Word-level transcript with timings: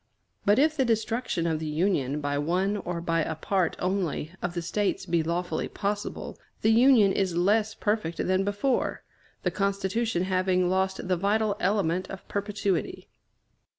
But 0.45 0.57
if 0.57 0.75
the 0.75 0.83
destruction 0.83 1.45
of 1.45 1.59
the 1.59 1.67
Union 1.67 2.21
by 2.21 2.39
one 2.39 2.77
or 2.77 3.01
by 3.01 3.21
a 3.21 3.35
part 3.35 3.75
only 3.77 4.31
of 4.41 4.55
the 4.55 4.61
States 4.63 5.05
be 5.05 5.21
lawfully 5.21 5.67
possible, 5.67 6.39
the 6.63 6.71
Union 6.71 7.11
is 7.13 7.35
less 7.37 7.75
perfect 7.75 8.17
than 8.17 8.43
before, 8.43 9.03
the 9.43 9.51
Constitution 9.51 10.23
having 10.23 10.71
lost 10.71 11.07
the 11.07 11.17
vital 11.17 11.55
element 11.59 12.09
of 12.09 12.27
perpetuity. 12.27 13.09